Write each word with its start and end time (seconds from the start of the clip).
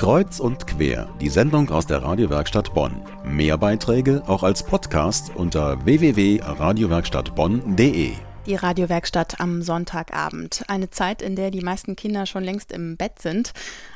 Kreuz 0.00 0.40
und 0.40 0.66
quer, 0.66 1.08
die 1.20 1.28
Sendung 1.28 1.68
aus 1.68 1.86
der 1.86 2.02
Radiowerkstatt 2.02 2.72
Bonn. 2.72 3.02
Mehr 3.22 3.58
Beiträge 3.58 4.22
auch 4.26 4.42
als 4.42 4.62
Podcast 4.62 5.30
unter 5.34 5.84
www.radiowerkstattbonn.de. 5.84 8.12
Die 8.46 8.54
Radiowerkstatt 8.54 9.40
am 9.40 9.60
Sonntagabend. 9.60 10.64
Eine 10.68 10.88
Zeit, 10.88 11.20
in 11.20 11.36
der 11.36 11.50
die 11.50 11.60
meisten 11.60 11.96
Kinder 11.96 12.24
schon 12.24 12.44
längst 12.44 12.72
im 12.72 12.96
Bett 12.96 13.20
sind. 13.20 13.52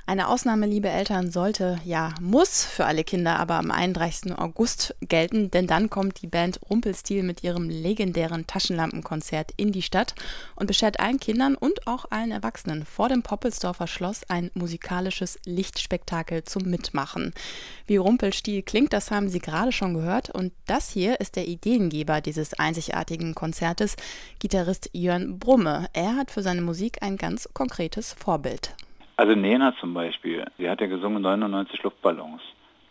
Eine 0.07 0.29
Ausnahme, 0.29 0.67
liebe 0.67 0.91
Eltern, 0.91 1.31
sollte, 1.31 1.81
ja, 1.83 2.13
muss 2.21 2.63
für 2.63 2.85
alle 2.85 3.05
Kinder 3.05 3.39
aber 3.39 3.55
am 3.55 3.71
31. 3.71 4.39
August 4.39 4.95
gelten, 5.01 5.51
denn 5.51 5.67
dann 5.67 5.89
kommt 5.89 6.21
die 6.21 6.27
Band 6.27 6.61
Rumpelstil 6.69 7.23
mit 7.23 7.43
ihrem 7.43 7.71
legendären 7.71 8.47
Taschenlampenkonzert 8.47 9.53
in 9.57 9.73
die 9.73 9.81
Stadt 9.81 10.15
und 10.57 10.67
beschert 10.67 11.01
allen 11.01 11.19
Kindern 11.19 11.55
und 11.55 11.87
auch 11.87 12.05
allen 12.11 12.33
Erwachsenen 12.33 12.85
vor 12.85 13.09
dem 13.09 13.23
Poppelsdorfer 13.23 13.87
Schloss 13.87 14.29
ein 14.29 14.51
musikalisches 14.53 15.39
Lichtspektakel 15.47 16.45
zum 16.45 16.65
Mitmachen. 16.65 17.33
Wie 17.87 17.97
Rumpelstil 17.97 18.61
klingt, 18.61 18.93
das 18.93 19.11
haben 19.11 19.31
Sie 19.31 19.39
gerade 19.39 19.73
schon 19.73 19.95
gehört 19.95 20.29
und 20.29 20.53
das 20.67 20.91
hier 20.91 21.19
ist 21.19 21.35
der 21.35 21.49
Ideengeber 21.49 22.21
dieses 22.21 22.53
einzigartigen 22.53 23.35
Konzertes, 23.35 23.97
Gitarrist 24.39 24.91
Jörn 24.93 25.39
Brumme. 25.39 25.89
Er 25.95 26.17
hat 26.17 26.31
für 26.31 26.43
seine 26.43 26.61
Musik 26.61 26.99
ein 27.01 27.17
ganz 27.17 27.49
konkretes 27.55 28.13
Vorbild. 28.13 28.75
Also 29.17 29.35
Nena 29.35 29.75
zum 29.81 29.95
Beispiel, 29.95 30.45
sie 30.59 30.69
hat 30.69 30.81
ja 30.81 30.89
gesungen 30.89 31.23
99 31.23 31.83
Luftballons. 31.83 32.43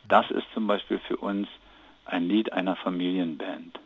Das 0.08 0.30
ist 0.32 0.46
zum 0.54 0.68
Beispiel 0.68 1.00
für 1.00 1.18
uns 1.18 1.48
ein 2.06 2.28
Lied 2.28 2.54
einer 2.54 2.76
Familienband. 2.76 3.80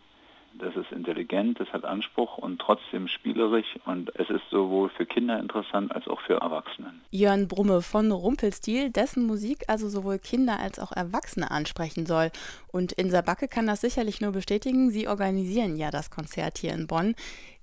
Das 0.60 0.76
ist 0.76 0.92
intelligent, 0.92 1.60
das 1.60 1.72
hat 1.72 1.86
Anspruch 1.86 2.40
und 2.40 2.60
trotzdem 2.60 3.08
spielerisch 3.08 3.78
und 3.86 4.16
es 4.16 4.28
ist 4.30 4.42
sowohl 4.50 4.90
für 4.90 5.06
Kinder 5.06 5.40
interessant 5.40 5.94
als 5.94 6.08
auch 6.08 6.20
für 6.22 6.42
Erwachsene. 6.42 6.94
Jörn 7.12 7.48
Brumme 7.48 7.84
von 7.84 8.12
Rumpelstil, 8.12 8.90
dessen 8.90 9.28
Musik 9.28 9.66
also 9.68 9.88
sowohl 9.88 10.18
Kinder 10.18 10.60
als 10.60 10.80
auch 10.80 10.92
Erwachsene 10.92 11.52
ansprechen 11.52 12.08
soll. 12.08 12.32
Und 12.72 12.92
Insa 12.94 13.22
Backe 13.22 13.48
kann 13.48 13.68
das 13.68 13.82
sicherlich 13.82 14.20
nur 14.20 14.32
bestätigen. 14.32 14.90
Sie 14.90 15.08
organisieren 15.08 15.76
ja 15.78 15.92
das 15.92 16.10
Konzert 16.10 16.58
hier 16.58 16.74
in 16.74 16.88
Bonn. 16.88 17.14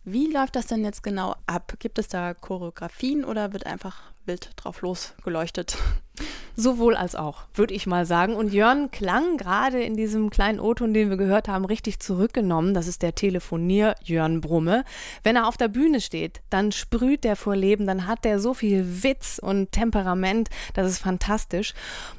Wie 0.07 0.31
läuft 0.31 0.55
das 0.55 0.67
denn 0.67 0.85
jetzt 0.85 1.03
genau 1.03 1.35
ab? 1.47 1.77
Gibt 1.79 1.99
es 1.99 2.09
da 2.09 2.35
Choreografien 2.35 3.25
oder 3.25 3.55
wird 3.55 3.65
einfach 3.65 4.03
wild 4.27 4.51
drauf 4.57 4.83
losgeleuchtet? 4.83 5.79
Sowohl 6.57 6.95
als 6.95 7.17
auch, 7.17 7.45
würde 7.55 7.73
ich 7.73 7.87
mal 7.87 8.05
sagen. 8.05 8.37
Und 8.37 8.53
Jörn 8.53 8.91
klang 8.91 9.39
gerade 9.39 9.83
in 9.83 9.97
diesem 9.97 10.29
kleinen 10.29 10.61
O-Ton, 10.61 10.93
den 10.93 11.09
wir 11.09 11.17
gehört 11.17 11.49
haben, 11.49 11.65
richtig 11.65 12.01
zurückgenommen. 12.01 12.75
Das 12.75 12.87
ist 12.87 13.01
der 13.01 13.15
Telefonier 13.15 13.95
Jörn 14.05 14.43
Brumme. 14.43 14.85
Wenn 15.23 15.37
er 15.37 15.49
auf 15.49 15.57
der 15.57 15.69
Bühne 15.69 16.03
steht, 16.03 16.43
dann 16.51 16.71
sprüht 16.71 17.25
der 17.25 17.35
vor 17.35 17.57
Leben, 17.57 17.87
dann 17.87 18.07
hat 18.07 18.27
der 18.27 18.39
so 18.39 18.53
viel 18.53 19.03
Witz 19.03 19.41
und 19.43 19.73
Temperament, 19.73 20.51
das 20.75 20.89
ist 20.91 20.99
fantastisch. 20.99 21.73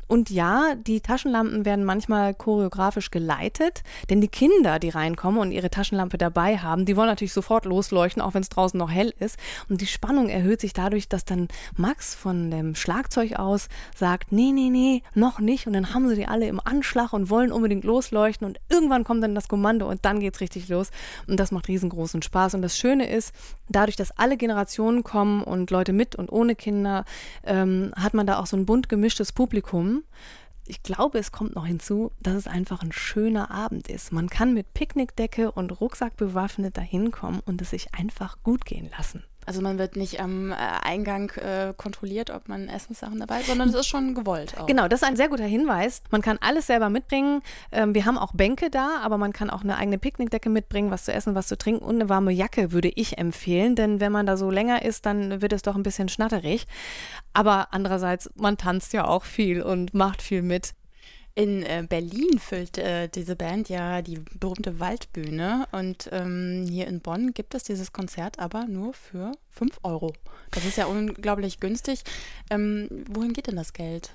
Und 0.08 0.30
ja, 0.30 0.75
die 0.75 1.02
Taschenlampen 1.02 1.66
werden 1.66 1.84
manchmal 1.84 2.34
choreografisch 2.34 3.09
geleitet, 3.09 3.84
denn 4.09 4.22
die 4.22 4.28
Kinder, 4.28 4.78
die 4.80 4.89
reinkommen 4.89 5.39
und 5.39 5.52
ihre 5.52 5.70
Taschenlampe 5.70 6.17
dabei 6.17 6.58
haben, 6.58 6.86
die 6.86 6.95
wollen 6.95 7.08
natürlich 7.08 7.34
sofort 7.34 7.66
losleuchten, 7.66 8.22
auch 8.22 8.34
wenn 8.34 8.42
es 8.42 8.50
draußen 8.50 8.78
noch 8.78 8.92
hell 8.92 9.14
ist. 9.20 9.38
Und 9.67 9.81
die 9.81 9.88
Spannung 9.88 10.30
erhöht 10.30 10.62
sich 10.62 10.73
dadurch, 10.73 11.09
dass 11.09 11.25
dann 11.25 11.47
Max 11.75 12.14
von 12.14 12.52
dem 12.52 12.75
Schlagzeug 12.75 13.34
aus 13.34 13.67
sagt, 13.95 14.31
nee, 14.31 14.52
nee, 14.52 14.70
nee, 14.70 15.02
noch 15.16 15.39
nicht. 15.39 15.66
Und 15.66 15.73
dann 15.73 15.94
haben 15.94 16.08
sie 16.08 16.16
die 16.16 16.28
alle 16.28 16.47
im 16.47 16.59
Anschlag 16.64 17.14
und 17.14 17.30
wollen 17.30 17.52
unbedingt 17.52 17.84
losleuchten. 17.84 18.45
Und 18.45 18.59
irgendwann 18.69 19.03
kommt 19.03 19.23
dann 19.23 19.34
das 19.34 19.47
Kommando 19.47 19.90
und 19.90 20.06
dann 20.06 20.19
geht's 20.19 20.40
richtig 20.40 20.69
los. 20.69 20.92
Und 21.28 21.40
das 21.40 21.52
macht 21.52 21.67
riesengroßen 21.67 22.22
Spaß. 22.22 22.53
Und 22.53 22.62
das 22.62 22.78
Schöne 22.78 23.09
ist, 23.09 23.34
dadurch, 23.69 23.95
dass 23.95 24.12
alle 24.12 24.38
Generationen 24.38 25.03
kommen 25.03 25.44
und 25.44 25.72
Leute 25.72 25.94
mit 25.94 26.16
und 26.16 26.31
ohne 26.31 26.56
Kinder, 26.56 27.06
ähm, 27.44 27.92
hat 27.95 28.14
man 28.14 28.28
da 28.28 28.40
auch 28.40 28.45
so 28.45 28.56
ein 28.56 28.66
bunt 28.66 28.90
gemischtes 28.90 29.31
Publikum 29.31 29.95
ich 30.68 30.82
glaube, 30.82 31.20
es 31.20 31.32
kommt 31.32 31.56
noch 31.56 31.66
hinzu, 31.66 32.12
dass 32.22 32.36
es 32.36 32.48
einfach 32.48 32.82
ein 32.82 32.92
schöner 32.92 33.52
Abend 33.52 33.88
ist. 33.88 34.12
Man 34.12 34.30
kann 34.30 34.54
mit 34.54 34.74
Picknickdecke 34.74 35.52
und 35.52 35.80
Rucksack 35.80 36.18
bewaffnet 36.18 36.78
dahin 36.78 37.12
kommen 37.12 37.42
und 37.46 37.62
es 37.62 37.69
sich 37.69 37.94
einfach 37.94 38.42
gut 38.42 38.66
gehen 38.66 38.90
lassen. 38.97 39.24
Also 39.45 39.61
man 39.61 39.78
wird 39.78 39.95
nicht 39.95 40.19
am 40.19 40.51
äh, 40.51 40.56
Eingang 40.56 41.29
äh, 41.31 41.73
kontrolliert, 41.75 42.29
ob 42.29 42.47
man 42.47 42.67
Essenssachen 42.67 43.19
dabei 43.19 43.39
hat, 43.39 43.45
sondern 43.45 43.69
es 43.69 43.75
ist 43.75 43.88
schon 43.88 44.16
gewollt. 44.16 44.57
Auch. 44.57 44.66
Genau, 44.66 44.88
das 44.88 45.01
ist 45.01 45.07
ein 45.07 45.16
sehr 45.16 45.29
guter 45.29 45.45
Hinweis. 45.45 46.01
Man 46.09 46.22
kann 46.22 46.38
alles 46.41 46.67
selber 46.67 46.89
mitbringen. 46.89 47.41
Ähm, 47.72 47.94
wir 47.94 48.06
haben 48.06 48.17
auch 48.17 48.33
Bänke 48.33 48.69
da, 48.69 49.00
aber 49.03 49.17
man 49.17 49.33
kann 49.33 49.50
auch 49.50 49.63
eine 49.63 49.78
eigene 49.78 49.97
Picknickdecke 49.97 50.50
mitbringen, 50.50 50.91
was 50.91 51.06
zu 51.06 51.13
essen, 51.13 51.35
was 51.35 51.47
zu 51.47 51.57
trinken 51.57 51.85
und 51.85 51.95
eine 51.95 52.09
warme 52.09 52.31
Jacke 52.31 52.72
würde 52.72 52.89
ich 52.89 53.17
empfehlen, 53.17 53.75
denn 53.75 54.00
wenn 54.00 54.11
man 54.11 54.25
da 54.25 54.38
so 54.38 54.50
länger 54.50 54.83
ist, 54.83 55.06
dann 55.06 55.41
wird 55.41 55.53
es 55.53 55.62
doch 55.62 55.75
ein 55.75 55.83
bisschen 55.83 56.09
schnatterig. 56.09 56.67
Aber 57.33 57.67
andererseits, 57.72 58.29
man 58.35 58.57
tanzt 58.57 58.94
ja 58.94 59.06
auch 59.06 59.23
viel 59.23 59.62
und 59.62 59.94
macht 59.94 60.22
viel 60.22 60.41
mit. 60.41 60.73
In 61.38 61.63
äh, 61.63 61.85
Berlin 61.88 62.40
füllt 62.40 62.78
äh, 62.78 63.09
diese 63.09 63.35
Band 63.35 63.68
ja 63.68 64.01
die 64.01 64.22
berühmte 64.40 64.79
Waldbühne 64.79 65.68
und 65.73 66.07
ähm, 66.13 66.66
hier 66.69 66.88
in 66.88 67.01
Bonn 67.01 67.34
gibt 67.34 67.56
es 67.56 67.63
dieses 67.63 67.91
Konzert 67.91 68.40
aber 68.40 68.68
nur 68.68 68.94
für 68.94 69.34
5 69.50 69.79
Euro. 69.84 70.13
Das 70.51 70.63
ist 70.63 70.78
ja 70.78 70.85
unglaublich 70.85 71.59
günstig. 71.59 72.03
Ähm, 72.50 72.88
wohin 73.09 73.34
geht 73.34 73.47
denn 73.47 73.57
das 73.57 73.74
Geld? 73.74 74.13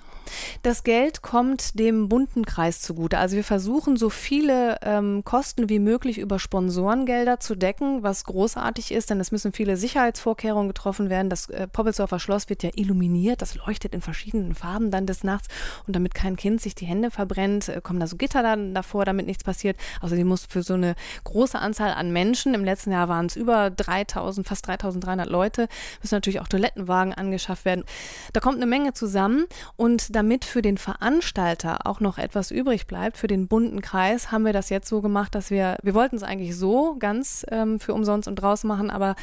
Das 0.62 0.84
Geld 0.84 1.22
kommt 1.22 1.78
dem 1.78 2.09
bunten 2.09 2.44
Kreis 2.44 2.80
zugute. 2.80 3.19
Also 3.19 3.36
wir 3.36 3.44
versuchen 3.44 3.97
so 3.97 4.10
viele 4.10 4.78
ähm, 4.82 5.22
Kosten 5.25 5.69
wie 5.69 5.78
möglich 5.78 6.19
über 6.19 6.38
Sponsorengelder 6.38 7.41
zu 7.41 7.54
decken, 7.54 8.03
was 8.03 8.25
großartig 8.25 8.92
ist, 8.92 9.10
denn 9.10 9.20
es 9.20 9.32
müssen 9.32 9.53
viele 9.53 9.76
Sicherheitsvorkehrungen 9.76 10.69
getroffen 10.69 11.10
werden. 11.10 11.30
Das 11.30 11.48
äh, 11.48 11.66
Poppelsdorfer 11.66 12.19
Schloss 12.19 12.48
wird 12.48 12.62
ja 12.62 12.70
illuminiert, 12.75 13.42
das 13.42 13.56
leuchtet 13.56 13.94
in 13.94 14.03
verschiedenen 14.03 14.54
Farben 14.54 14.91
dann 14.91 15.06
des 15.06 15.25
Nachts 15.25 15.48
und 15.86 15.97
damit 15.97 16.14
kein 16.14 16.36
Kind 16.36 16.60
sich 16.60 16.75
die 16.75 16.86
Hände 16.86 17.09
verbrennt, 17.10 17.69
äh, 17.69 17.81
kommen 17.82 18.00
da 18.00 18.06
so 18.06 18.16
Gitter 18.16 18.43
dann 18.43 18.75
davor, 18.75 19.04
damit 19.04 19.26
nichts 19.26 19.44
passiert. 19.44 19.76
Außerdem 20.00 20.26
muss 20.26 20.47
für 20.47 20.62
so 20.62 20.75
eine 20.75 20.94
große 21.25 21.59
Anzahl 21.59 21.93
an 21.93 22.12
Menschen, 22.12 22.54
im 22.54 22.65
letzten 22.65 22.93
Jahr 22.93 23.09
waren 23.09 23.26
es 23.26 23.37
über 23.37 23.71
3000, 23.71 24.47
fast 24.47 24.66
3300 24.66 25.28
Leute, 25.28 25.69
müssen 26.03 26.15
natürlich 26.15 26.41
auch 26.41 26.48
Toilettenwagen 26.48 27.15
angeschafft 27.15 27.65
werden. 27.65 27.84
Da 28.32 28.41
kommt 28.41 28.56
eine 28.56 28.66
Menge 28.66 28.93
zusammen 28.93 29.47
und 29.76 30.15
damit 30.15 30.44
für 30.44 30.62
den 30.62 30.78
Veranstalter 30.78 31.87
auch 31.87 32.00
noch 32.00 32.19
etwas 32.19 32.50
übrig 32.50 32.87
bleibt, 32.87 33.16
für 33.16 33.27
den 33.27 33.48
bunten 33.48 33.82
Kreis, 33.82 34.32
haben 34.32 34.44
wir 34.44 34.53
das 34.53 34.71
jetzt 34.71 34.88
so 34.88 35.00
gemacht, 35.00 35.34
dass 35.34 35.50
wir, 35.50 35.77
wir 35.82 35.94
wollten 35.94 36.16
es 36.16 36.22
eigentlich 36.22 36.56
so 36.56 36.97
ganz 36.98 37.44
ähm, 37.50 37.81
für 37.81 37.94
umsonst 37.94 38.28
und 38.28 38.37
draus 38.37 38.65
machen, 38.65 38.91
aber 38.91 39.16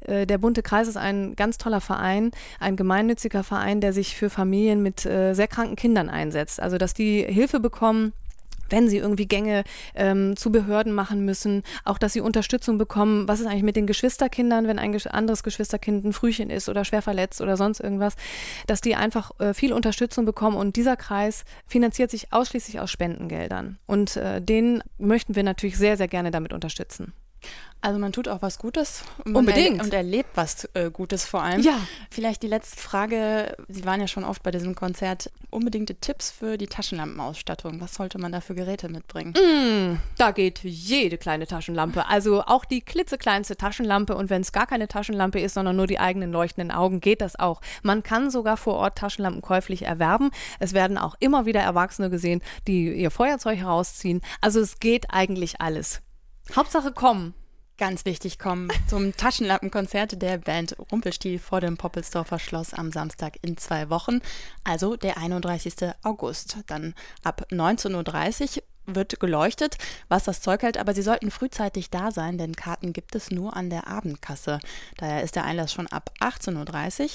äh, 0.00 0.26
der 0.26 0.38
bunte 0.38 0.62
Kreis 0.62 0.88
ist 0.88 0.96
ein 0.96 1.34
ganz 1.36 1.58
toller 1.58 1.80
Verein, 1.80 2.30
ein 2.60 2.76
gemeinnütziger 2.76 3.44
Verein, 3.44 3.80
der 3.80 3.92
sich 3.92 4.16
für 4.16 4.30
Familien 4.30 4.82
mit 4.82 5.04
äh, 5.06 5.34
sehr 5.34 5.48
kranken 5.48 5.76
Kindern 5.76 6.08
einsetzt. 6.08 6.60
Also, 6.60 6.78
dass 6.78 6.94
die 6.94 7.24
Hilfe 7.32 7.60
bekommen, 7.60 8.12
wenn 8.72 8.88
sie 8.88 8.96
irgendwie 8.96 9.26
Gänge 9.26 9.64
ähm, 9.94 10.36
zu 10.36 10.50
Behörden 10.50 10.92
machen 10.92 11.24
müssen, 11.24 11.62
auch 11.84 11.98
dass 11.98 12.14
sie 12.14 12.20
Unterstützung 12.20 12.78
bekommen. 12.78 13.28
Was 13.28 13.38
ist 13.38 13.46
eigentlich 13.46 13.62
mit 13.62 13.76
den 13.76 13.86
Geschwisterkindern, 13.86 14.66
wenn 14.66 14.78
ein 14.78 14.98
anderes 15.10 15.42
Geschwisterkind 15.42 16.04
ein 16.04 16.12
Frühchen 16.12 16.50
ist 16.50 16.68
oder 16.68 16.84
schwer 16.84 17.02
verletzt 17.02 17.40
oder 17.40 17.56
sonst 17.56 17.80
irgendwas, 17.80 18.16
dass 18.66 18.80
die 18.80 18.96
einfach 18.96 19.38
äh, 19.38 19.54
viel 19.54 19.72
Unterstützung 19.72 20.24
bekommen 20.24 20.56
und 20.56 20.76
dieser 20.76 20.96
Kreis 20.96 21.44
finanziert 21.66 22.10
sich 22.10 22.32
ausschließlich 22.32 22.80
aus 22.80 22.90
Spendengeldern 22.90 23.78
und 23.86 24.16
äh, 24.16 24.40
den 24.40 24.82
möchten 24.98 25.36
wir 25.36 25.42
natürlich 25.42 25.76
sehr, 25.76 25.96
sehr 25.96 26.08
gerne 26.08 26.30
damit 26.30 26.52
unterstützen. 26.52 27.12
Also 27.84 27.98
man 27.98 28.12
tut 28.12 28.28
auch 28.28 28.42
was 28.42 28.58
Gutes. 28.58 29.02
Unbedingt. 29.24 29.78
Er, 29.78 29.84
und 29.84 29.92
erlebt 29.92 30.30
was 30.36 30.68
äh, 30.74 30.88
Gutes 30.92 31.24
vor 31.24 31.42
allem. 31.42 31.60
Ja. 31.62 31.80
Vielleicht 32.10 32.44
die 32.44 32.46
letzte 32.46 32.80
Frage. 32.80 33.56
Sie 33.66 33.84
waren 33.84 34.00
ja 34.00 34.06
schon 34.06 34.22
oft 34.22 34.44
bei 34.44 34.52
diesem 34.52 34.76
Konzert. 34.76 35.32
Unbedingte 35.50 35.96
Tipps 35.96 36.30
für 36.30 36.56
die 36.56 36.68
Taschenlampenausstattung. 36.68 37.80
Was 37.80 37.94
sollte 37.94 38.18
man 38.18 38.30
da 38.30 38.40
für 38.40 38.54
Geräte 38.54 38.88
mitbringen? 38.88 39.34
Mm, 39.34 39.98
da 40.16 40.30
geht 40.30 40.60
jede 40.62 41.18
kleine 41.18 41.48
Taschenlampe. 41.48 42.06
Also 42.06 42.42
auch 42.42 42.64
die 42.64 42.82
klitzekleinste 42.82 43.56
Taschenlampe. 43.56 44.14
Und 44.14 44.30
wenn 44.30 44.42
es 44.42 44.52
gar 44.52 44.68
keine 44.68 44.86
Taschenlampe 44.86 45.40
ist, 45.40 45.54
sondern 45.54 45.74
nur 45.74 45.88
die 45.88 45.98
eigenen 45.98 46.30
leuchtenden 46.30 46.70
Augen, 46.70 47.00
geht 47.00 47.20
das 47.20 47.36
auch. 47.36 47.60
Man 47.82 48.04
kann 48.04 48.30
sogar 48.30 48.56
vor 48.56 48.74
Ort 48.74 48.96
Taschenlampen 48.96 49.42
käuflich 49.42 49.82
erwerben. 49.82 50.30
Es 50.60 50.72
werden 50.72 50.98
auch 50.98 51.16
immer 51.18 51.46
wieder 51.46 51.60
Erwachsene 51.60 52.10
gesehen, 52.10 52.42
die 52.68 52.92
ihr 52.92 53.10
Feuerzeug 53.10 53.58
herausziehen. 53.58 54.20
Also 54.40 54.60
es 54.60 54.78
geht 54.78 55.06
eigentlich 55.10 55.60
alles. 55.60 56.00
Hauptsache 56.54 56.92
kommen. 56.92 57.34
Ganz 57.78 58.04
wichtig, 58.04 58.38
kommen 58.38 58.68
zum 58.86 59.16
Taschenlampenkonzert 59.16 60.20
der 60.20 60.38
Band 60.38 60.76
Rumpelstiel 60.92 61.38
vor 61.38 61.60
dem 61.60 61.76
Poppelsdorfer 61.76 62.38
Schloss 62.38 62.74
am 62.74 62.92
Samstag 62.92 63.38
in 63.42 63.56
zwei 63.56 63.88
Wochen, 63.90 64.20
also 64.62 64.96
der 64.96 65.16
31. 65.16 65.74
August. 66.02 66.58
Dann 66.66 66.94
ab 67.24 67.46
19.30 67.50 68.58
Uhr 68.58 68.62
wird 68.94 69.20
geleuchtet, 69.20 69.78
was 70.08 70.24
das 70.24 70.40
Zeug 70.40 70.62
hält, 70.62 70.78
aber 70.78 70.94
Sie 70.94 71.02
sollten 71.02 71.30
frühzeitig 71.30 71.90
da 71.90 72.10
sein, 72.10 72.38
denn 72.38 72.56
Karten 72.56 72.92
gibt 72.92 73.14
es 73.14 73.30
nur 73.30 73.56
an 73.56 73.70
der 73.70 73.86
Abendkasse. 73.86 74.60
Daher 74.96 75.22
ist 75.22 75.36
der 75.36 75.44
Einlass 75.44 75.72
schon 75.72 75.86
ab 75.86 76.10
18.30 76.20 77.02
Uhr. 77.02 77.08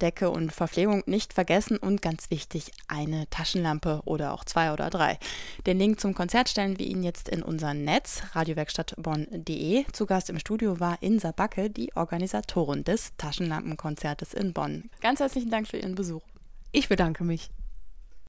Decke 0.00 0.30
und 0.30 0.52
Verpflegung 0.52 1.04
nicht 1.06 1.32
vergessen 1.32 1.76
und 1.78 2.02
ganz 2.02 2.30
wichtig, 2.30 2.72
eine 2.88 3.30
Taschenlampe 3.30 4.02
oder 4.04 4.34
auch 4.34 4.44
zwei 4.44 4.72
oder 4.72 4.90
drei. 4.90 5.18
Den 5.64 5.78
Link 5.78 6.00
zum 6.00 6.14
Konzert 6.14 6.48
stellen 6.48 6.78
wir 6.78 6.86
Ihnen 6.86 7.04
jetzt 7.04 7.28
in 7.28 7.42
unser 7.42 7.72
Netz 7.72 8.22
radiowerkstattbonn.de. 8.32 9.84
Zu 9.92 10.06
Gast 10.06 10.28
im 10.28 10.40
Studio 10.40 10.80
war 10.80 10.98
Insa 11.00 11.30
Backe, 11.30 11.70
die 11.70 11.94
Organisatorin 11.94 12.82
des 12.84 13.12
Taschenlampenkonzertes 13.16 14.34
in 14.34 14.52
Bonn. 14.52 14.90
Ganz 15.00 15.20
herzlichen 15.20 15.50
Dank 15.50 15.68
für 15.68 15.78
Ihren 15.78 15.94
Besuch. 15.94 16.22
Ich 16.72 16.88
bedanke 16.88 17.22
mich. 17.22 17.50